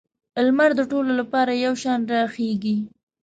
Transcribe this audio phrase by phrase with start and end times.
[0.45, 2.77] لمر د ټولو لپاره یو شان راخیږي.